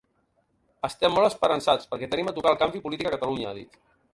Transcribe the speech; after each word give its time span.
“Estem 0.87 1.13
molt 1.17 1.29
esperançats 1.33 1.91
perquè 1.91 2.09
tenim 2.15 2.33
a 2.33 2.33
tocar 2.39 2.55
el 2.55 2.61
canvi 2.65 2.85
polític 2.87 3.11
a 3.11 3.17
Catalunya”, 3.17 3.53
ha 3.53 3.59
dit. 3.63 3.79